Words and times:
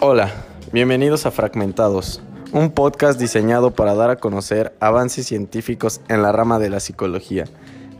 Hola, 0.00 0.32
bienvenidos 0.72 1.26
a 1.26 1.30
Fragmentados, 1.30 2.22
un 2.52 2.70
podcast 2.70 3.18
diseñado 3.18 3.72
para 3.72 3.94
dar 3.94 4.10
a 4.10 4.16
conocer 4.16 4.74
avances 4.80 5.26
científicos 5.26 6.00
en 6.08 6.22
la 6.22 6.32
rama 6.32 6.58
de 6.58 6.70
la 6.70 6.80
psicología. 6.80 7.44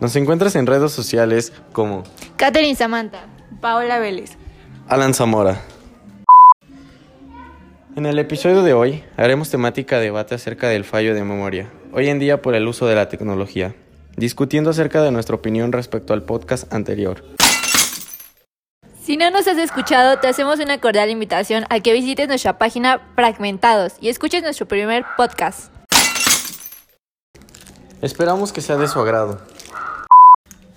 Nos 0.00 0.14
encuentras 0.16 0.54
en 0.56 0.66
redes 0.66 0.92
sociales 0.92 1.53
como 1.72 2.04
Catherine 2.37 2.76
Samantha. 2.76 3.26
Paola 3.61 3.98
Vélez. 3.98 4.37
Alan 4.87 5.14
Zamora. 5.14 5.61
En 7.96 8.07
el 8.07 8.19
episodio 8.21 8.62
de 8.62 8.75
hoy 8.75 9.03
haremos 9.17 9.51
temática 9.51 9.99
debate 9.99 10.37
acerca 10.37 10.69
del 10.69 10.85
fallo 10.85 11.15
de 11.15 11.25
memoria, 11.25 11.69
hoy 11.93 12.09
en 12.09 12.21
día 12.21 12.43
por 12.43 12.55
el 12.55 12.69
uso 12.69 12.87
de 12.87 12.95
la 12.95 13.09
tecnología, 13.09 13.75
discutiendo 14.17 14.71
acerca 14.71 15.03
de 15.03 15.11
nuestra 15.11 15.35
opinión 15.35 15.73
respecto 15.73 16.12
al 16.12 16.23
podcast 16.23 16.73
anterior. 16.73 17.25
Si 19.19 19.25
no 19.25 19.32
nos 19.32 19.48
has 19.48 19.59
escuchado, 19.59 20.21
te 20.21 20.29
hacemos 20.29 20.61
una 20.61 20.80
cordial 20.80 21.11
invitación 21.11 21.64
a 21.71 21.80
que 21.80 21.93
visites 21.93 22.29
nuestra 22.29 22.57
página 22.57 23.01
Fragmentados 23.16 23.95
y 24.01 24.11
escuches 24.11 24.45
nuestro 24.45 24.69
primer 24.69 25.05
podcast. 25.16 25.73
Esperamos 28.01 28.52
que 28.52 28.61
sea 28.61 28.77
de 28.77 28.87
su 28.87 29.01
agrado. 29.01 29.41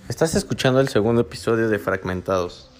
Estás 0.08 0.34
escuchando 0.34 0.80
el 0.80 0.88
segundo 0.88 1.20
episodio 1.20 1.68
de 1.68 1.78
Fragmentados. 1.78 2.71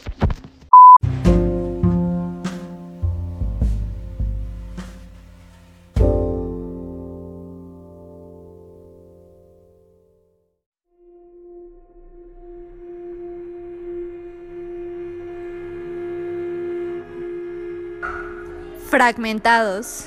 Fragmentados. 18.93 20.05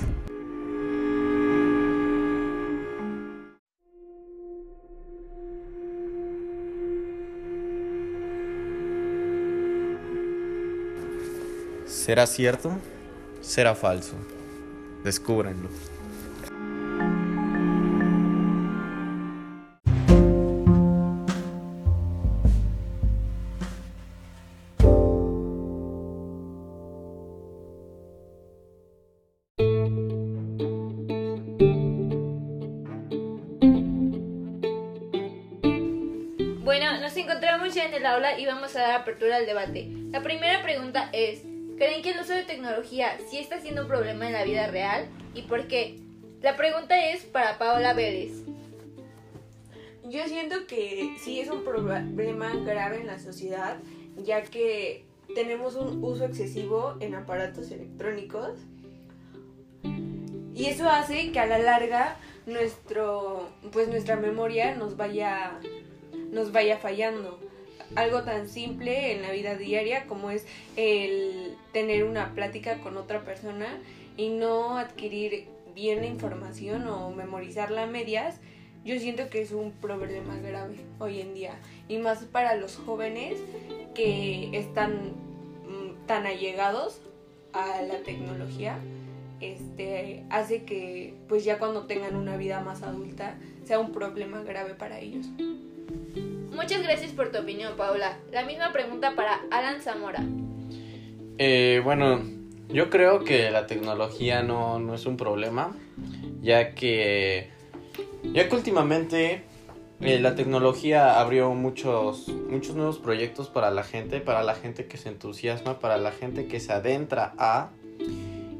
¿Será 11.84 12.28
cierto? 12.28 12.70
¿Será 13.40 13.74
falso? 13.74 14.14
Descúbranlo. 15.02 15.68
Bueno, 36.66 36.98
nos 37.00 37.16
encontramos 37.16 37.72
ya 37.74 37.84
en 37.84 37.94
el 37.94 38.04
aula 38.04 38.40
y 38.40 38.44
vamos 38.44 38.74
a 38.74 38.80
dar 38.80 39.00
apertura 39.00 39.36
al 39.36 39.46
debate. 39.46 39.88
La 40.10 40.20
primera 40.24 40.64
pregunta 40.64 41.10
es, 41.12 41.42
¿creen 41.76 42.02
que 42.02 42.10
el 42.10 42.18
uso 42.18 42.32
de 42.32 42.42
tecnología 42.42 43.16
sí 43.30 43.38
está 43.38 43.60
siendo 43.60 43.82
un 43.82 43.86
problema 43.86 44.26
en 44.26 44.32
la 44.32 44.42
vida 44.42 44.66
real? 44.66 45.06
¿Y 45.32 45.42
por 45.42 45.68
qué? 45.68 46.00
La 46.42 46.56
pregunta 46.56 47.12
es 47.12 47.22
para 47.22 47.56
Paola 47.56 47.94
Vélez. 47.94 48.42
Yo 50.06 50.26
siento 50.26 50.66
que 50.66 51.14
sí 51.20 51.38
es 51.38 51.50
un 51.50 51.62
problema 51.62 52.52
grave 52.56 53.00
en 53.00 53.06
la 53.06 53.20
sociedad, 53.20 53.76
ya 54.16 54.42
que 54.42 55.04
tenemos 55.36 55.76
un 55.76 56.02
uso 56.02 56.24
excesivo 56.24 56.96
en 56.98 57.14
aparatos 57.14 57.70
electrónicos. 57.70 58.58
Y 60.52 60.64
eso 60.64 60.90
hace 60.90 61.30
que 61.30 61.38
a 61.38 61.46
la 61.46 61.58
larga 61.58 62.16
nuestro 62.44 63.50
pues 63.70 63.86
nuestra 63.86 64.16
memoria 64.16 64.74
nos 64.74 64.96
vaya 64.96 65.60
nos 66.36 66.52
vaya 66.52 66.78
fallando. 66.78 67.40
Algo 67.96 68.22
tan 68.22 68.48
simple 68.48 69.12
en 69.12 69.22
la 69.22 69.30
vida 69.30 69.56
diaria 69.56 70.06
como 70.06 70.30
es 70.30 70.46
el 70.76 71.56
tener 71.72 72.04
una 72.04 72.34
plática 72.34 72.78
con 72.78 72.96
otra 72.96 73.24
persona 73.24 73.66
y 74.16 74.28
no 74.28 74.76
adquirir 74.76 75.46
bien 75.74 76.00
la 76.00 76.06
información 76.06 76.86
o 76.88 77.10
memorizarla 77.10 77.84
a 77.84 77.86
medias, 77.86 78.40
yo 78.84 78.98
siento 78.98 79.28
que 79.30 79.40
es 79.42 79.52
un 79.52 79.72
problema 79.72 80.36
grave 80.36 80.76
hoy 80.98 81.20
en 81.20 81.34
día. 81.34 81.58
Y 81.88 81.98
más 81.98 82.24
para 82.24 82.54
los 82.54 82.76
jóvenes 82.76 83.38
que 83.94 84.50
están 84.56 85.12
mm, 85.66 86.06
tan 86.06 86.26
allegados 86.26 87.00
a 87.52 87.82
la 87.82 87.98
tecnología, 88.02 88.78
este 89.40 90.24
hace 90.30 90.64
que 90.64 91.14
pues 91.28 91.44
ya 91.44 91.58
cuando 91.58 91.86
tengan 91.86 92.16
una 92.16 92.36
vida 92.36 92.60
más 92.60 92.82
adulta 92.82 93.36
sea 93.64 93.78
un 93.78 93.92
problema 93.92 94.42
grave 94.42 94.74
para 94.74 95.00
ellos. 95.00 95.26
Muchas 96.56 96.82
gracias 96.82 97.12
por 97.12 97.30
tu 97.30 97.38
opinión, 97.38 97.76
Paola. 97.76 98.16
La 98.32 98.42
misma 98.42 98.72
pregunta 98.72 99.14
para 99.14 99.40
Alan 99.50 99.82
Zamora. 99.82 100.24
Eh, 101.36 101.82
bueno, 101.84 102.22
yo 102.70 102.88
creo 102.88 103.24
que 103.24 103.50
la 103.50 103.66
tecnología 103.66 104.42
no, 104.42 104.78
no 104.78 104.94
es 104.94 105.04
un 105.04 105.18
problema, 105.18 105.76
ya 106.40 106.74
que, 106.74 107.50
ya 108.32 108.48
que 108.48 108.56
últimamente 108.56 109.44
eh, 110.00 110.18
la 110.18 110.34
tecnología 110.34 111.20
abrió 111.20 111.52
muchos, 111.52 112.28
muchos 112.28 112.74
nuevos 112.74 112.98
proyectos 112.98 113.48
para 113.48 113.70
la 113.70 113.84
gente, 113.84 114.20
para 114.20 114.42
la 114.42 114.54
gente 114.54 114.86
que 114.86 114.96
se 114.96 115.10
entusiasma, 115.10 115.78
para 115.78 115.98
la 115.98 116.10
gente 116.10 116.48
que 116.48 116.58
se 116.58 116.72
adentra 116.72 117.34
a... 117.36 117.68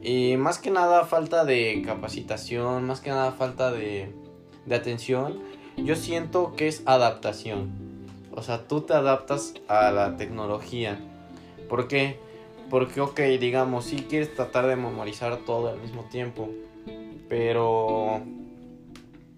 Y 0.03 0.37
más 0.37 0.59
que 0.59 0.71
nada 0.71 1.07
falta 1.07 1.47
de 1.47 1.83
capacitación, 1.85 2.85
más 2.85 3.01
que 3.01 3.09
nada 3.09 3.33
falta 3.33 3.73
de, 3.73 4.13
de 4.67 4.75
atención. 4.75 5.41
Yo 5.79 5.97
siento 5.97 6.53
que 6.55 6.69
es 6.69 6.83
adaptación. 6.85 7.86
O 8.37 8.43
sea, 8.43 8.69
tú 8.69 8.83
te 8.83 8.93
adaptas 8.93 9.55
a 9.67 9.91
la 9.91 10.17
tecnología. 10.17 11.01
¿Por 11.69 11.89
qué? 11.89 12.19
Porque, 12.71 13.01
ok, 13.01 13.19
digamos, 13.41 13.87
sí 13.87 14.07
quieres 14.09 14.35
tratar 14.35 14.67
de 14.67 14.77
memorizar 14.77 15.39
todo 15.39 15.69
al 15.69 15.81
mismo 15.81 16.05
tiempo. 16.05 16.51
Pero 17.29 18.21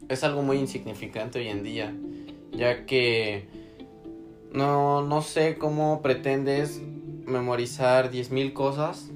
es 0.08 0.24
algo 0.24 0.42
muy 0.42 0.58
insignificante 0.58 1.38
hoy 1.38 1.48
en 1.48 1.62
día. 1.62 1.94
Ya 2.52 2.84
que 2.84 3.48
no, 4.52 5.02
no 5.02 5.22
sé 5.22 5.56
cómo 5.58 6.02
pretendes 6.02 6.82
memorizar 7.24 8.10
10.000 8.10 8.52
cosas 8.52 9.10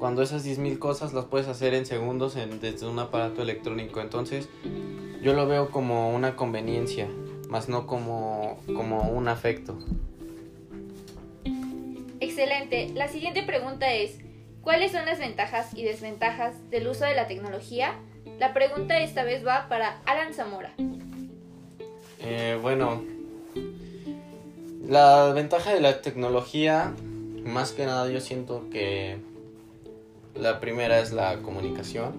cuando 0.00 0.22
esas 0.22 0.46
10.000 0.46 0.78
cosas 0.78 1.12
las 1.12 1.26
puedes 1.26 1.46
hacer 1.46 1.74
en 1.74 1.84
segundos 1.84 2.34
en, 2.36 2.58
desde 2.60 2.86
un 2.86 2.98
aparato 2.98 3.42
electrónico. 3.42 4.00
Entonces, 4.00 4.48
yo 5.22 5.34
lo 5.34 5.46
veo 5.46 5.70
como 5.70 6.14
una 6.14 6.36
conveniencia, 6.36 7.06
más 7.50 7.68
no 7.68 7.86
como, 7.86 8.58
como 8.66 9.10
un 9.10 9.28
afecto. 9.28 9.76
Excelente. 12.20 12.90
La 12.94 13.08
siguiente 13.08 13.42
pregunta 13.42 13.92
es, 13.92 14.18
¿cuáles 14.62 14.92
son 14.92 15.04
las 15.04 15.18
ventajas 15.18 15.74
y 15.74 15.82
desventajas 15.82 16.54
del 16.70 16.86
uso 16.86 17.04
de 17.04 17.14
la 17.14 17.26
tecnología? 17.26 17.96
La 18.38 18.54
pregunta 18.54 19.00
esta 19.00 19.24
vez 19.24 19.44
va 19.44 19.68
para 19.68 20.00
Alan 20.06 20.32
Zamora. 20.32 20.72
Eh, 22.20 22.56
bueno, 22.62 23.02
la 24.86 25.32
ventaja 25.32 25.74
de 25.74 25.80
la 25.80 26.02
tecnología, 26.02 26.94
más 27.44 27.72
que 27.72 27.84
nada 27.84 28.08
yo 28.10 28.20
siento 28.20 28.70
que 28.70 29.18
la 30.36 30.60
primera 30.60 31.00
es 31.00 31.12
la 31.12 31.38
comunicación, 31.42 32.12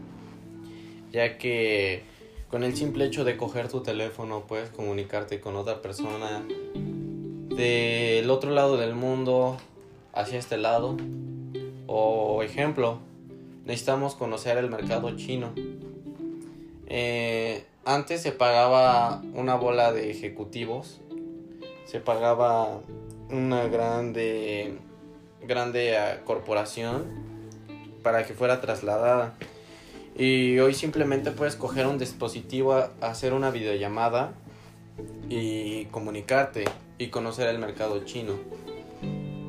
ya 1.13 1.37
que 1.37 2.03
con 2.51 2.65
el 2.65 2.75
simple 2.75 3.05
hecho 3.05 3.23
de 3.23 3.37
coger 3.37 3.69
tu 3.69 3.81
teléfono 3.81 4.41
puedes 4.41 4.69
comunicarte 4.69 5.39
con 5.39 5.55
otra 5.55 5.81
persona 5.81 6.43
del 7.55 8.29
otro 8.29 8.51
lado 8.51 8.75
del 8.75 8.93
mundo 8.93 9.57
hacia 10.11 10.37
este 10.37 10.57
lado. 10.57 10.97
O 11.87 12.43
ejemplo, 12.43 12.99
necesitamos 13.65 14.15
conocer 14.15 14.57
el 14.57 14.69
mercado 14.69 15.15
chino. 15.15 15.53
Eh, 16.87 17.63
antes 17.85 18.21
se 18.21 18.33
pagaba 18.33 19.21
una 19.33 19.55
bola 19.55 19.93
de 19.93 20.11
ejecutivos, 20.11 20.99
se 21.85 22.01
pagaba 22.01 22.81
una 23.29 23.67
grande, 23.67 24.77
grande 25.41 25.95
eh, 25.95 26.19
corporación 26.25 27.05
para 28.03 28.25
que 28.25 28.33
fuera 28.33 28.59
trasladada. 28.59 29.35
Y 30.21 30.59
hoy 30.59 30.75
simplemente 30.75 31.31
puedes 31.31 31.55
coger 31.55 31.87
un 31.87 31.97
dispositivo, 31.97 32.75
hacer 33.01 33.33
una 33.33 33.49
videollamada 33.49 34.33
y 35.29 35.85
comunicarte 35.85 36.65
y 36.99 37.07
conocer 37.07 37.49
el 37.49 37.57
mercado 37.57 38.05
chino. 38.05 38.33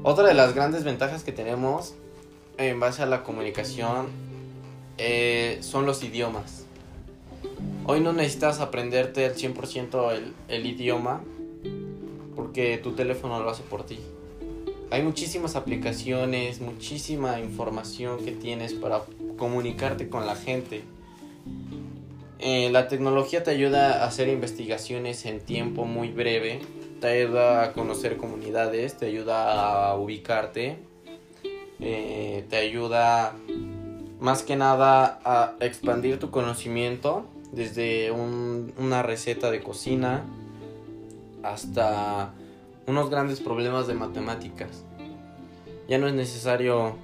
Otra 0.02 0.26
de 0.26 0.32
las 0.32 0.54
grandes 0.54 0.82
ventajas 0.82 1.24
que 1.24 1.32
tenemos 1.32 1.94
en 2.56 2.80
base 2.80 3.02
a 3.02 3.06
la 3.06 3.22
comunicación 3.22 4.06
eh, 4.96 5.58
son 5.60 5.84
los 5.84 6.02
idiomas. 6.02 6.64
Hoy 7.84 8.00
no 8.00 8.14
necesitas 8.14 8.60
aprenderte 8.60 9.26
al 9.26 9.34
100% 9.34 10.12
el, 10.12 10.32
el 10.48 10.64
idioma 10.64 11.20
porque 12.34 12.78
tu 12.78 12.92
teléfono 12.92 13.42
lo 13.42 13.50
hace 13.50 13.62
por 13.62 13.84
ti. 13.84 13.98
hay 14.90 15.02
muchísimas 15.02 15.54
aplicaciones, 15.54 16.62
muchísima 16.62 17.40
información 17.40 18.24
que 18.24 18.32
tienes 18.32 18.72
para 18.72 19.02
comunicarte 19.42 20.08
con 20.08 20.24
la 20.24 20.36
gente. 20.36 20.84
Eh, 22.38 22.70
la 22.70 22.86
tecnología 22.86 23.42
te 23.42 23.50
ayuda 23.50 24.04
a 24.04 24.06
hacer 24.06 24.28
investigaciones 24.28 25.26
en 25.26 25.40
tiempo 25.40 25.84
muy 25.84 26.10
breve, 26.10 26.60
te 27.00 27.08
ayuda 27.08 27.64
a 27.64 27.72
conocer 27.72 28.18
comunidades, 28.18 28.96
te 28.96 29.06
ayuda 29.06 29.88
a 29.90 29.96
ubicarte, 29.96 30.76
eh, 31.80 32.44
te 32.50 32.56
ayuda 32.56 33.34
más 34.20 34.44
que 34.44 34.54
nada 34.54 35.18
a 35.24 35.56
expandir 35.58 36.20
tu 36.20 36.30
conocimiento 36.30 37.26
desde 37.50 38.12
una 38.12 39.02
receta 39.02 39.50
de 39.50 39.60
cocina 39.60 40.22
hasta 41.42 42.32
unos 42.86 43.10
grandes 43.10 43.40
problemas 43.40 43.88
de 43.88 43.94
matemáticas. 43.94 44.84
Ya 45.88 45.98
no 45.98 46.06
es 46.06 46.14
necesario 46.14 46.94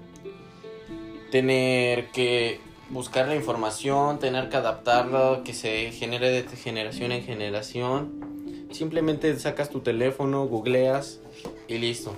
tener 1.31 2.09
que 2.09 2.61
buscar 2.91 3.29
la 3.29 3.37
información, 3.37 4.19
tener 4.19 4.49
que 4.49 4.57
adaptarlo, 4.57 5.43
que 5.45 5.53
se 5.53 5.93
genere 5.93 6.31
de 6.31 6.43
generación 6.57 7.13
en 7.13 7.23
generación. 7.23 8.67
Simplemente 8.71 9.39
sacas 9.39 9.71
tu 9.71 9.81
teléfono, 9.81 10.47
googleas 10.47 11.21
y 11.69 11.79
listo. 11.79 12.15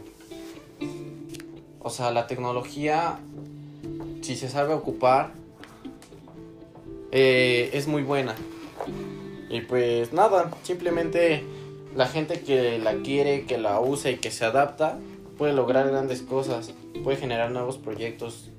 O 1.80 1.90
sea, 1.90 2.10
la 2.10 2.26
tecnología, 2.26 3.18
si 4.20 4.36
se 4.36 4.48
sabe 4.48 4.74
ocupar, 4.74 5.32
eh, 7.10 7.70
es 7.72 7.86
muy 7.86 8.02
buena. 8.02 8.34
Y 9.48 9.62
pues 9.62 10.12
nada, 10.12 10.50
simplemente 10.62 11.44
la 11.96 12.06
gente 12.06 12.40
que 12.40 12.78
la 12.78 12.94
quiere, 12.96 13.46
que 13.46 13.58
la 13.58 13.80
usa 13.80 14.10
y 14.10 14.18
que 14.18 14.30
se 14.30 14.44
adapta, 14.44 14.98
puede 15.38 15.52
lograr 15.52 15.88
grandes 15.88 16.22
cosas, 16.22 16.72
puede 17.02 17.16
generar 17.16 17.50
nuevos 17.50 17.78
proyectos 17.78 18.50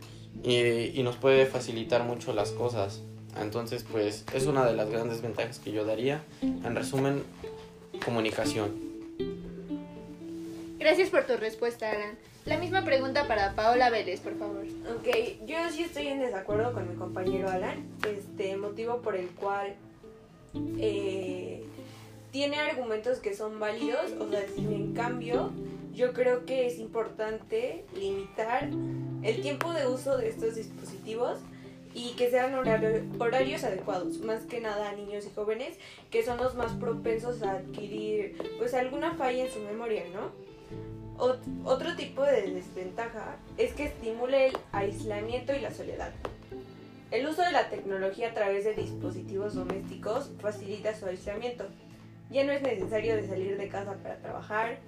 y, 0.44 1.02
nos 1.04 1.18
puede 1.18 1.46
facilitar 1.46 2.04
mucho 2.04 2.34
las 2.34 2.52
cosas. 2.52 3.02
Entonces, 3.40 3.86
pues 3.90 4.26
es 4.34 4.46
una 4.46 4.66
de 4.66 4.74
las 4.74 4.90
grandes 4.90 5.22
ventajas 5.22 5.60
que 5.60 5.72
yo 5.72 5.86
daría. 5.86 6.24
En 6.42 6.76
resumen, 6.76 7.24
comunicación. 8.04 8.92
Gracias 10.80 11.10
por 11.10 11.26
tu 11.26 11.38
respuesta, 11.38 11.92
Alan. 11.92 12.18
La 12.46 12.58
misma 12.58 12.84
pregunta 12.84 13.28
para 13.28 13.54
Paola 13.54 13.92
Vélez, 13.92 14.20
por 14.20 14.36
favor. 14.38 14.66
Ok, 14.98 15.08
yo 15.46 15.58
sí 15.72 15.84
estoy 15.84 16.08
en 16.08 16.20
desacuerdo 16.20 16.74
con 16.74 16.90
mi 16.90 16.96
compañero 16.96 17.50
Alan. 17.50 17.86
Este 18.08 18.58
motivo 18.58 19.02
por 19.02 19.16
el 19.16 19.28
cual 19.30 19.76
eh, 20.80 21.64
tiene 22.32 22.58
argumentos 22.60 23.20
que 23.20 23.36
son 23.36 23.60
válidos, 23.60 24.12
o 24.20 24.30
sea, 24.30 24.44
sin 24.56 24.74
en 24.74 24.94
cambio, 24.94 25.52
yo 25.94 26.14
creo 26.14 26.46
que 26.46 26.68
es 26.68 26.80
importante 26.80 27.86
limitar 27.96 28.70
el 29.24 29.42
tiempo 29.42 29.74
de 29.74 29.88
uso 29.88 30.18
de 30.18 30.30
estos 30.30 30.56
dispositivos 30.56 31.40
y 31.94 32.12
que 32.12 32.30
sean 32.30 32.56
horarios 32.56 33.64
adecuados, 33.64 34.20
más 34.20 34.46
que 34.46 34.62
nada 34.62 34.90
a 34.90 34.96
niños 34.96 35.26
y 35.26 35.34
jóvenes, 35.36 35.78
que 36.10 36.24
son 36.24 36.38
los 36.38 36.56
más 36.56 36.72
propensos 36.74 37.44
a 37.44 37.54
adquirir 37.54 38.38
pues 38.58 38.74
alguna 38.74 39.14
falla 39.16 39.46
en 39.46 39.52
su 39.52 39.60
memoria, 39.60 40.04
¿no? 40.14 40.32
otro 41.66 41.96
tipo 41.96 42.24
de 42.24 42.52
desventaja 42.52 43.38
es 43.58 43.74
que 43.74 43.84
estimula 43.84 44.46
el 44.46 44.58
aislamiento 44.72 45.54
y 45.54 45.60
la 45.60 45.70
soledad. 45.70 46.12
El 47.12 47.28
uso 47.28 47.44
de 47.44 47.52
la 47.52 47.70
tecnología 47.70 48.30
a 48.30 48.34
través 48.34 48.64
de 48.64 48.74
dispositivos 48.74 49.54
domésticos 49.54 50.32
facilita 50.40 50.96
su 50.96 51.06
aislamiento. 51.06 51.66
Ya 52.32 52.44
no 52.44 52.54
es 52.54 52.64
necesario 52.64 53.24
salir 53.28 53.58
de 53.58 53.68
casa 53.68 53.98
para 54.02 54.18
trabajar, 54.18 54.80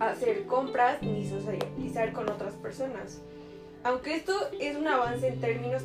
hacer 0.00 0.46
compras 0.46 1.02
ni 1.02 1.26
socializar 1.28 2.12
con 2.12 2.28
otras 2.30 2.54
personas. 2.54 3.20
Aunque 3.82 4.16
esto 4.16 4.34
es 4.60 4.76
un 4.76 4.88
avance 4.88 5.28
en 5.28 5.40
términos 5.40 5.82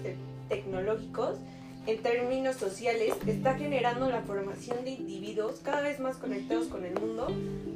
tecnológicos, 0.50 1.38
en 1.86 2.02
términos 2.02 2.56
sociales, 2.56 3.14
está 3.28 3.56
generando 3.56 4.10
la 4.10 4.22
formación 4.22 4.84
de 4.84 4.92
individuos 4.92 5.60
cada 5.64 5.82
vez 5.82 6.00
más 6.00 6.18
conectados 6.18 6.68
con 6.68 6.86
el 6.86 7.00
mundo, 7.00 7.28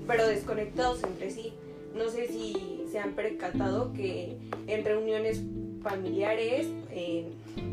pero 0.08 0.28
desconectados 0.28 1.04
entre 1.04 1.30
sí. 1.30 1.54
No 1.94 2.10
sé 2.10 2.28
si 2.28 2.86
se 2.92 3.00
han 3.00 3.14
percatado 3.14 3.92
que 3.94 4.38
en 4.68 4.86
reuniones 4.86 5.42
familiares, 5.82 6.68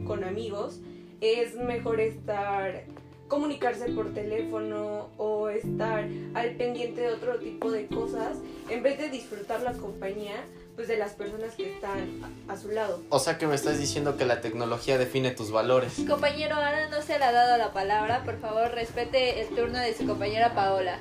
con 0.06 0.24
amigos, 0.24 0.80
es 1.20 1.56
mejor 1.56 2.00
estar 2.00 2.84
comunicarse 3.28 3.86
por 3.92 4.12
teléfono 4.12 5.08
o 5.16 5.48
estar 5.48 6.06
al 6.34 6.50
pendiente 6.56 7.02
de 7.02 7.08
otro 7.08 7.38
tipo 7.38 7.70
de 7.70 7.86
cosas 7.86 8.38
en 8.68 8.82
vez 8.82 8.98
de 8.98 9.08
disfrutar 9.08 9.62
la 9.62 9.72
compañía 9.72 10.44
pues 10.76 10.88
de 10.88 10.96
las 10.96 11.12
personas 11.12 11.54
que 11.54 11.72
están 11.72 12.20
a, 12.48 12.56
su 12.56 12.68
lado. 12.68 13.00
O 13.08 13.20
sea 13.20 13.38
que 13.38 13.46
me 13.46 13.54
estás 13.54 13.78
diciendo 13.78 14.16
que 14.16 14.24
la 14.24 14.40
tecnología 14.40 14.98
define 14.98 15.30
tus 15.30 15.52
valores. 15.52 16.02
Compañero 16.08 16.56
Ana 16.56 16.88
no 16.88 17.00
se 17.00 17.16
le 17.18 17.24
ha 17.24 17.32
dado 17.32 17.56
la 17.58 17.72
palabra, 17.72 18.24
por 18.24 18.40
favor 18.40 18.72
respete 18.72 19.40
el 19.40 19.48
turno 19.54 19.78
de 19.78 19.94
su 19.94 20.04
compañera 20.04 20.54
Paola. 20.54 20.98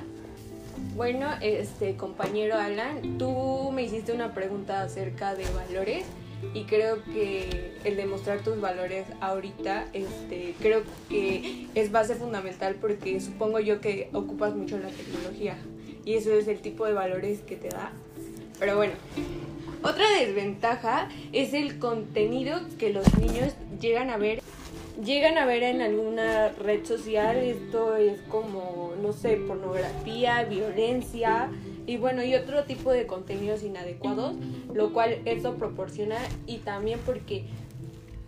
Bueno, 0.95 1.27
este 1.41 1.95
compañero 1.95 2.55
Alan, 2.55 3.17
tú 3.17 3.71
me 3.71 3.81
hiciste 3.81 4.11
una 4.11 4.33
pregunta 4.35 4.83
acerca 4.83 5.33
de 5.33 5.45
valores 5.49 6.05
y 6.53 6.63
creo 6.63 7.03
que 7.03 7.73
el 7.83 7.95
demostrar 7.95 8.39
tus 8.43 8.59
valores 8.59 9.05
ahorita 9.21 9.87
este 9.93 10.55
creo 10.59 10.83
que 11.09 11.67
es 11.75 11.91
base 11.91 12.15
fundamental 12.15 12.75
porque 12.79 13.19
supongo 13.19 13.59
yo 13.59 13.81
que 13.81 14.09
ocupas 14.13 14.55
mucho 14.55 14.77
la 14.77 14.89
tecnología 14.89 15.57
y 16.05 16.15
eso 16.15 16.33
es 16.33 16.47
el 16.47 16.59
tipo 16.59 16.85
de 16.85 16.93
valores 16.93 17.39
que 17.39 17.55
te 17.55 17.69
da. 17.69 17.91
Pero 18.59 18.75
bueno 18.75 18.93
otra 19.83 20.09
desventaja 20.17 21.09
es 21.33 21.53
el 21.53 21.77
contenido 21.77 22.61
que 22.79 22.91
los 22.91 23.17
niños 23.17 23.53
llegan 23.81 24.09
a 24.09 24.17
ver 24.17 24.41
llegan 25.03 25.37
a 25.37 25.45
ver 25.45 25.63
en 25.63 25.81
alguna 25.81 26.49
red 26.49 26.85
social. 26.85 27.37
Esto 27.37 27.95
es 27.95 28.21
como 28.29 28.93
no 29.01 29.11
sé 29.11 29.35
pornografía 29.35 30.43
violencia 30.43 31.49
y 31.85 31.97
bueno, 31.97 32.23
y 32.23 32.35
otro 32.35 32.63
tipo 32.63 32.91
de 32.91 33.05
contenidos 33.07 33.63
inadecuados, 33.63 34.35
lo 34.73 34.93
cual 34.93 35.19
eso 35.25 35.55
proporciona 35.55 36.17
y 36.47 36.57
también 36.59 36.99
porque 37.05 37.45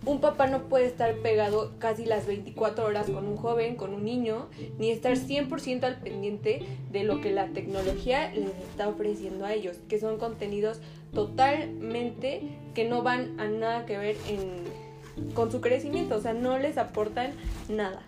un 0.06 0.22
papá 0.22 0.48
no 0.48 0.64
puede 0.64 0.86
estar 0.86 1.16
pegado 1.16 1.72
casi 1.80 2.06
las 2.06 2.28
24 2.28 2.86
horas 2.86 3.10
con 3.10 3.26
un 3.28 3.38
joven, 3.38 3.76
con 3.76 3.94
un 3.94 4.06
niño, 4.06 4.48
ni 4.78 4.92
estar 4.92 5.14
100% 5.18 5.84
al 5.84 6.00
pendiente 6.00 6.64
de 6.92 7.04
lo 7.04 7.22
que 7.22 7.32
la 7.32 7.48
tecnología 7.48 8.32
les 8.32 8.56
está 8.70 8.88
ofreciendo 8.88 9.46
a 9.46 9.54
ellos, 9.54 9.78
que 9.90 10.00
son 10.00 10.20
contenidos 10.20 10.80
totalmente 11.14 12.42
que 12.76 12.88
no 12.88 13.02
van 13.02 13.40
a 13.40 13.48
nada 13.48 13.86
que 13.86 13.98
ver 13.98 14.16
en, 14.28 15.34
con 15.34 15.52
su 15.52 15.60
crecimiento, 15.60 16.18
o 16.18 16.22
sea, 16.22 16.34
no 16.34 16.60
les 16.60 16.78
aportan 16.78 17.32
nada. 17.68 18.04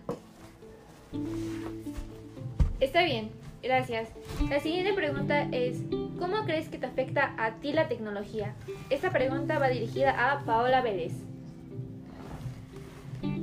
Está 2.79 3.03
bien, 3.03 3.31
Gracias. 3.61 4.09
La 4.49 4.59
siguiente 4.59 4.93
pregunta 4.93 5.47
es, 5.51 5.79
¿cómo 6.19 6.45
crees 6.45 6.69
que 6.69 6.77
te 6.77 6.85
afecta 6.85 7.33
a 7.37 7.55
ti 7.55 7.73
la 7.73 7.87
tecnología? 7.87 8.55
Esta 8.89 9.11
pregunta 9.11 9.59
va 9.59 9.69
dirigida 9.69 10.31
a 10.31 10.45
Paola 10.45 10.81
Vélez. 10.81 11.13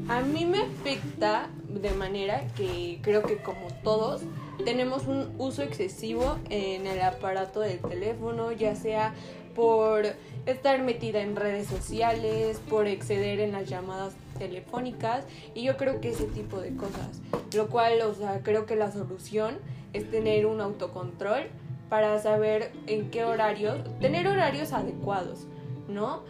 A 0.09 0.21
mí 0.21 0.45
me 0.45 0.61
afecta 0.61 1.49
de 1.69 1.91
manera 1.91 2.47
que 2.57 2.99
creo 3.03 3.23
que 3.23 3.39
como 3.39 3.69
todos 3.83 4.23
tenemos 4.65 5.07
un 5.07 5.35
uso 5.39 5.63
excesivo 5.63 6.39
en 6.51 6.87
el 6.87 7.01
aparato 7.01 7.61
del 7.61 7.81
teléfono, 7.81 8.53
ya 8.53 8.77
sea 8.77 9.15
por 9.55 10.05
estar 10.47 10.83
metida 10.83 11.23
en 11.23 11.37
redes 11.37 11.69
sociales, 11.69 12.61
por 12.69 12.87
exceder 12.87 13.41
en 13.41 13.53
las 13.53 13.69
llamadas 13.69 14.15
telefónicas 14.39 15.25
y 15.55 15.63
yo 15.63 15.77
creo 15.77 16.01
que 16.01 16.11
ese 16.11 16.25
tipo 16.25 16.61
de 16.61 16.77
cosas. 16.77 17.21
Lo 17.55 17.69
cual, 17.69 18.01
o 18.03 18.15
sea, 18.15 18.41
creo 18.43 18.67
que 18.67 18.77
la 18.77 18.93
solución 18.93 19.59
es 19.95 20.11
tener 20.11 20.45
un 20.45 20.61
autocontrol 20.61 21.45
para 21.89 22.19
saber 22.19 22.73
en 22.87 23.11
qué 23.11 23.25
horarios, 23.25 23.79
tener 24.01 24.27
horarios 24.27 24.73
adecuados, 24.73 25.47
¿no? 25.89 26.23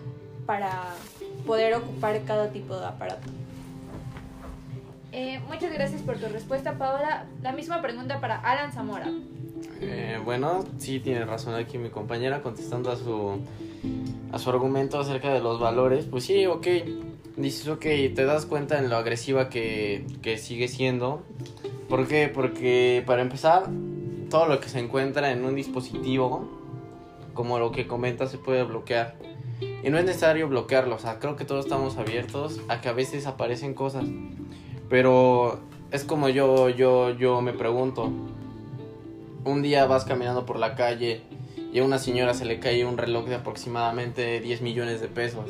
Para 0.47 0.94
poder 1.47 1.75
ocupar 1.75 2.23
cada 2.25 2.50
tipo 2.50 2.76
de 2.78 2.87
aparato. 2.87 3.26
Eh, 5.11 5.40
muchas 5.49 5.73
gracias 5.73 6.02
por 6.02 6.18
tu 6.18 6.26
respuesta, 6.26 6.76
Paola. 6.76 7.26
La 7.42 7.52
misma 7.52 7.80
pregunta 7.80 8.21
para 8.21 8.37
Alan 8.40 8.73
Zamora. 8.73 9.11
Eh, 9.80 10.21
bueno, 10.25 10.64
sí 10.78 11.00
tiene 11.00 11.25
razón 11.25 11.54
aquí 11.54 11.78
mi 11.78 11.88
compañera 11.88 12.42
contestando 12.42 12.90
a 12.90 12.97
su 12.97 13.38
a 14.33 14.38
su 14.38 14.50
argumento 14.50 14.99
acerca 14.99 15.33
de 15.33 15.40
los 15.40 15.61
valores. 15.61 16.06
Pues 16.06 16.25
sí, 16.25 16.47
ok. 16.47 16.66
Dices, 17.37 17.68
ok, 17.68 17.83
te 17.83 18.25
das 18.25 18.47
cuenta 18.47 18.78
en 18.78 18.90
lo 18.90 18.97
agresiva 18.97 19.49
que, 19.49 20.04
que 20.23 20.38
sigue 20.38 20.68
siendo 20.68 21.23
¿Por 21.94 22.08
qué? 22.08 22.26
Porque 22.26 23.04
para 23.06 23.22
empezar, 23.22 23.68
todo 24.28 24.46
lo 24.46 24.58
que 24.58 24.68
se 24.68 24.80
encuentra 24.80 25.30
en 25.30 25.44
un 25.44 25.54
dispositivo, 25.54 26.48
como 27.34 27.60
lo 27.60 27.70
que 27.70 27.86
comenta, 27.86 28.26
se 28.26 28.36
puede 28.36 28.64
bloquear. 28.64 29.14
Y 29.60 29.90
no 29.90 29.98
es 29.98 30.04
necesario 30.04 30.48
bloquearlo, 30.48 30.96
o 30.96 30.98
sea, 30.98 31.20
creo 31.20 31.36
que 31.36 31.44
todos 31.44 31.66
estamos 31.66 31.96
abiertos 31.96 32.60
a 32.66 32.80
que 32.80 32.88
a 32.88 32.92
veces 32.92 33.28
aparecen 33.28 33.74
cosas. 33.74 34.06
Pero 34.88 35.60
es 35.92 36.02
como 36.02 36.28
yo, 36.28 36.68
yo, 36.68 37.10
yo 37.10 37.40
me 37.42 37.52
pregunto. 37.52 38.10
Un 39.44 39.62
día 39.62 39.86
vas 39.86 40.04
caminando 40.04 40.44
por 40.44 40.58
la 40.58 40.74
calle 40.74 41.22
y 41.72 41.78
a 41.78 41.84
una 41.84 42.00
señora 42.00 42.34
se 42.34 42.44
le 42.44 42.58
cae 42.58 42.84
un 42.84 42.98
reloj 42.98 43.26
de 43.26 43.36
aproximadamente 43.36 44.40
10 44.40 44.62
millones 44.62 45.00
de 45.00 45.06
pesos. 45.06 45.48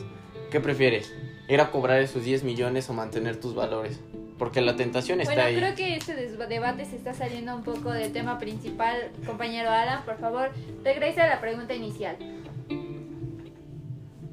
¿Qué 0.50 0.60
prefieres? 0.60 1.10
¿Ir 1.48 1.62
a 1.62 1.70
cobrar 1.70 2.02
esos 2.02 2.22
10 2.22 2.44
millones 2.44 2.90
o 2.90 2.92
mantener 2.92 3.40
tus 3.40 3.54
valores? 3.54 3.98
Porque 4.44 4.60
la 4.60 4.76
tentación 4.76 5.22
está 5.22 5.32
bueno, 5.32 5.48
ahí. 5.48 5.56
creo 5.56 5.74
que 5.74 5.96
este 5.96 6.14
debate 6.14 6.84
se 6.84 6.96
está 6.96 7.14
saliendo 7.14 7.56
un 7.56 7.62
poco 7.62 7.90
del 7.90 8.12
tema 8.12 8.38
principal. 8.38 9.10
Compañero 9.24 9.70
Alan, 9.70 10.04
por 10.04 10.18
favor, 10.18 10.50
regrese 10.84 11.22
a 11.22 11.28
la 11.28 11.40
pregunta 11.40 11.72
inicial. 11.72 12.18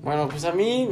Bueno, 0.03 0.27
pues 0.27 0.43
a 0.43 0.51
mí, 0.51 0.89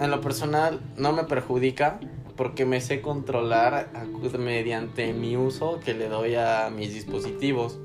en 0.00 0.10
lo 0.10 0.22
personal, 0.22 0.80
no 0.96 1.12
me 1.12 1.24
perjudica 1.24 2.00
porque 2.34 2.64
me 2.64 2.80
sé 2.80 3.02
controlar 3.02 3.90
mediante 4.38 5.12
mi 5.12 5.36
uso 5.36 5.78
que 5.84 5.92
le 5.92 6.08
doy 6.08 6.36
a 6.36 6.70
mis 6.74 6.94
dispositivos. 6.94 7.78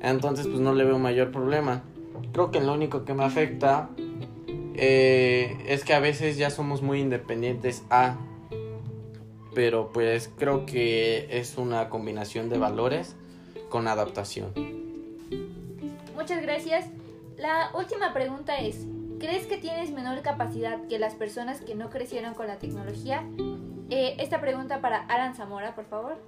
Entonces, 0.00 0.46
pues 0.46 0.58
no 0.58 0.72
le 0.72 0.84
veo 0.84 0.98
mayor 0.98 1.32
problema. 1.32 1.82
Creo 2.32 2.50
que 2.50 2.62
lo 2.62 2.72
único 2.72 3.04
que 3.04 3.12
me 3.12 3.24
afecta 3.24 3.90
eh, 4.74 5.58
es 5.68 5.84
que 5.84 5.92
a 5.92 6.00
veces 6.00 6.38
ya 6.38 6.48
somos 6.48 6.80
muy 6.80 6.98
independientes 6.98 7.82
a... 7.90 8.16
Pero 9.58 9.90
pues 9.92 10.30
creo 10.38 10.66
que 10.66 11.26
es 11.36 11.58
una 11.58 11.88
combinación 11.88 12.48
de 12.48 12.58
valores 12.58 13.16
con 13.68 13.88
adaptación. 13.88 14.52
Muchas 16.14 16.42
gracias. 16.42 16.86
La 17.36 17.72
última 17.74 18.14
pregunta 18.14 18.56
es, 18.58 18.86
¿crees 19.18 19.48
que 19.48 19.56
tienes 19.56 19.90
menor 19.90 20.22
capacidad 20.22 20.86
que 20.86 21.00
las 21.00 21.16
personas 21.16 21.60
que 21.60 21.74
no 21.74 21.90
crecieron 21.90 22.34
con 22.34 22.46
la 22.46 22.60
tecnología? 22.60 23.24
Eh, 23.90 24.14
esta 24.20 24.40
pregunta 24.40 24.80
para 24.80 25.04
Alan 25.06 25.34
Zamora, 25.34 25.74
por 25.74 25.86
favor. 25.86 26.18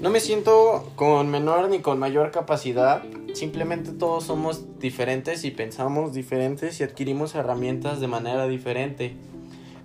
No 0.00 0.10
me 0.10 0.18
siento 0.18 0.90
con 0.96 1.28
menor 1.30 1.68
ni 1.68 1.78
con 1.78 2.00
mayor 2.00 2.32
capacidad, 2.32 3.04
simplemente 3.34 3.92
todos 3.92 4.24
somos 4.24 4.80
diferentes 4.80 5.44
y 5.44 5.52
pensamos 5.52 6.12
diferentes 6.12 6.80
y 6.80 6.82
adquirimos 6.82 7.36
herramientas 7.36 8.00
de 8.00 8.08
manera 8.08 8.48
diferente. 8.48 9.14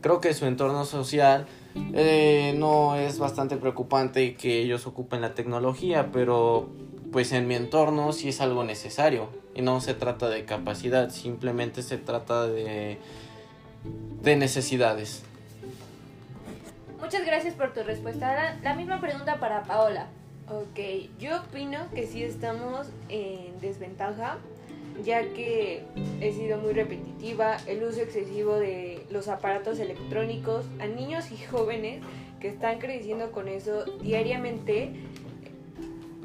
Creo 0.01 0.21
que 0.21 0.33
su 0.33 0.45
entorno 0.45 0.85
social 0.85 1.47
eh, 1.93 2.53
no 2.57 2.95
es 2.95 3.19
bastante 3.19 3.57
preocupante 3.57 4.35
que 4.35 4.59
ellos 4.59 4.87
ocupen 4.87 5.21
la 5.21 5.33
tecnología, 5.33 6.09
pero 6.11 6.69
pues 7.11 7.31
en 7.31 7.47
mi 7.47 7.55
entorno 7.55 8.13
sí 8.13 8.29
es 8.29 8.41
algo 8.41 8.63
necesario 8.63 9.29
y 9.55 9.61
no 9.61 9.81
se 9.81 9.93
trata 9.93 10.29
de 10.29 10.45
capacidad, 10.45 11.09
simplemente 11.09 11.81
se 11.81 11.97
trata 11.97 12.47
de, 12.47 12.99
de 14.21 14.35
necesidades. 14.35 15.23
Muchas 16.99 17.25
gracias 17.25 17.53
por 17.53 17.73
tu 17.73 17.83
respuesta. 17.83 18.57
La 18.63 18.73
misma 18.75 18.99
pregunta 18.99 19.39
para 19.39 19.63
Paola. 19.63 20.07
Ok, 20.49 21.09
yo 21.19 21.41
opino 21.41 21.89
que 21.93 22.07
sí 22.07 22.23
estamos 22.23 22.87
en 23.09 23.59
desventaja, 23.59 24.37
ya 25.03 25.21
que 25.33 25.83
he 26.21 26.31
sido 26.31 26.57
muy 26.57 26.73
repetitiva 26.73 27.57
el 27.67 27.83
uso 27.83 28.01
excesivo 28.01 28.55
de 28.55 29.05
los 29.09 29.27
aparatos 29.27 29.79
electrónicos 29.79 30.65
a 30.79 30.87
niños 30.87 31.31
y 31.31 31.37
jóvenes 31.37 32.01
que 32.39 32.49
están 32.49 32.79
creciendo 32.79 33.31
con 33.31 33.47
eso 33.47 33.85
diariamente 34.01 34.91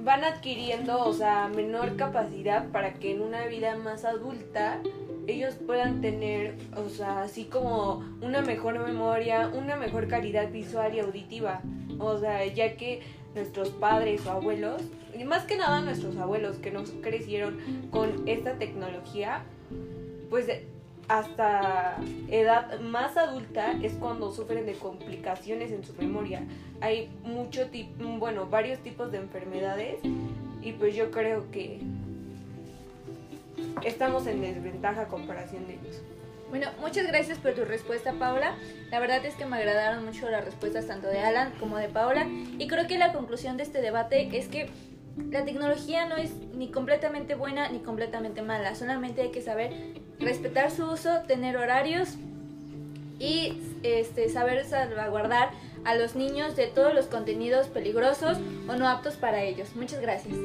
van 0.04 0.24
adquiriendo, 0.24 1.04
o 1.04 1.12
sea, 1.12 1.48
menor 1.48 1.96
capacidad 1.96 2.68
para 2.70 2.94
que 2.94 3.12
en 3.12 3.22
una 3.22 3.46
vida 3.46 3.76
más 3.76 4.04
adulta 4.04 4.80
ellos 5.26 5.54
puedan 5.54 6.00
tener, 6.00 6.56
o 6.76 6.88
sea, 6.88 7.22
así 7.22 7.44
como 7.44 8.04
una 8.20 8.42
mejor 8.42 8.78
memoria, 8.80 9.48
una 9.54 9.76
mejor 9.76 10.08
calidad 10.08 10.50
visual 10.50 10.94
y 10.94 11.00
auditiva. 11.00 11.60
O 12.00 12.18
sea, 12.18 12.44
ya 12.46 12.76
que 12.76 13.00
nuestros 13.34 13.70
padres 13.70 14.26
o 14.26 14.32
abuelos, 14.32 14.82
y 15.18 15.24
más 15.24 15.44
que 15.44 15.56
nada 15.56 15.80
nuestros 15.80 16.16
abuelos 16.16 16.56
que 16.56 16.70
nos 16.70 16.90
crecieron 16.90 17.58
con 17.90 18.28
esta 18.28 18.54
tecnología, 18.54 19.42
pues 20.30 20.46
hasta 21.08 21.98
edad 22.28 22.80
más 22.80 23.16
adulta 23.16 23.72
es 23.82 23.92
cuando 23.94 24.32
sufren 24.32 24.66
de 24.66 24.74
complicaciones 24.74 25.72
en 25.72 25.84
su 25.84 25.92
memoria. 25.94 26.42
Hay 26.80 27.10
mucho 27.22 27.68
bueno, 28.18 28.46
varios 28.46 28.78
tipos 28.80 29.12
de 29.12 29.18
enfermedades 29.18 30.00
y 30.62 30.72
pues 30.72 30.94
yo 30.94 31.10
creo 31.10 31.50
que 31.50 31.80
estamos 33.84 34.26
en 34.26 34.40
desventaja 34.40 35.02
a 35.02 35.08
comparación 35.08 35.66
de 35.66 35.74
ellos. 35.74 36.00
Bueno, 36.50 36.68
muchas 36.80 37.06
gracias 37.06 37.38
por 37.38 37.54
tu 37.54 37.64
respuesta, 37.64 38.12
Paola. 38.12 38.56
La 38.90 39.00
verdad 39.00 39.24
es 39.24 39.34
que 39.36 39.46
me 39.46 39.56
agradaron 39.56 40.04
mucho 40.04 40.28
las 40.28 40.44
respuestas 40.44 40.86
tanto 40.86 41.08
de 41.08 41.20
Alan 41.20 41.50
como 41.58 41.78
de 41.78 41.88
Paola. 41.88 42.26
Y 42.58 42.68
creo 42.68 42.86
que 42.86 42.98
la 42.98 43.14
conclusión 43.14 43.56
de 43.56 43.62
este 43.62 43.80
debate 43.80 44.28
es 44.36 44.48
que 44.48 44.68
la 45.16 45.44
tecnología 45.44 46.06
no 46.06 46.16
es 46.16 46.30
ni 46.54 46.68
completamente 46.70 47.34
buena 47.34 47.68
ni 47.68 47.80
completamente 47.80 48.42
mala. 48.42 48.74
Solamente 48.74 49.22
hay 49.22 49.30
que 49.30 49.42
saber 49.42 49.72
respetar 50.18 50.70
su 50.70 50.86
uso, 50.86 51.20
tener 51.26 51.56
horarios 51.56 52.16
y 53.18 53.58
este, 53.82 54.28
saber 54.28 54.64
salvaguardar 54.64 55.50
a 55.84 55.94
los 55.94 56.14
niños 56.16 56.56
de 56.56 56.66
todos 56.66 56.94
los 56.94 57.06
contenidos 57.06 57.66
peligrosos 57.68 58.38
o 58.68 58.76
no 58.76 58.88
aptos 58.88 59.16
para 59.16 59.42
ellos. 59.42 59.74
Muchas 59.76 60.00
gracias. 60.00 60.36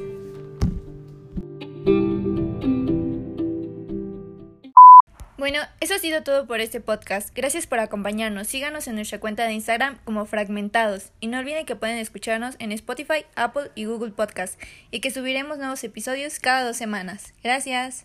Bueno, 5.38 5.60
eso 5.78 5.94
ha 5.94 5.98
sido 5.98 6.24
todo 6.24 6.48
por 6.48 6.58
este 6.58 6.80
podcast. 6.80 7.32
Gracias 7.32 7.68
por 7.68 7.78
acompañarnos. 7.78 8.48
Síganos 8.48 8.88
en 8.88 8.96
nuestra 8.96 9.20
cuenta 9.20 9.44
de 9.44 9.52
Instagram 9.52 9.96
como 10.02 10.26
Fragmentados. 10.26 11.12
Y 11.20 11.28
no 11.28 11.38
olviden 11.38 11.64
que 11.64 11.76
pueden 11.76 11.96
escucharnos 11.98 12.56
en 12.58 12.72
Spotify, 12.72 13.24
Apple 13.36 13.70
y 13.76 13.84
Google 13.84 14.10
Podcast. 14.10 14.60
Y 14.90 14.98
que 14.98 15.12
subiremos 15.12 15.58
nuevos 15.58 15.84
episodios 15.84 16.40
cada 16.40 16.64
dos 16.64 16.76
semanas. 16.76 17.34
Gracias. 17.44 18.04